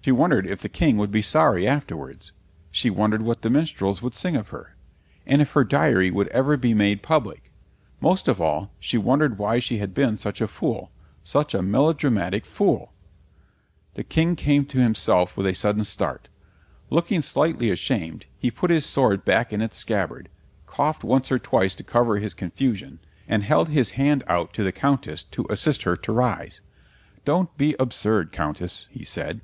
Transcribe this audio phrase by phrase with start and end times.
[0.00, 2.32] She wondered if the King would be sorry afterwards;
[2.70, 4.74] she wondered what the minstrels would sing of her,
[5.26, 7.52] and if her diary would ever be made public;
[8.00, 10.90] most of all she wondered why she had been such a fool,
[11.22, 12.94] such a melodramatic fool.
[13.96, 16.30] The King came to himself with a sudden start.
[16.88, 20.30] Looking slightly ashamed he put his sword back in its scabbard,
[20.64, 22.98] coughed once or twice to cover his confusion,
[23.28, 26.62] and held his hand out to the Countess to assist her to rise.
[27.26, 29.42] "Don't be absurd, Countess," he said.